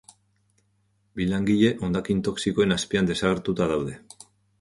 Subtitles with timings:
[1.19, 3.95] Bi langile hondakin toxikoen azpian desagertuta daude.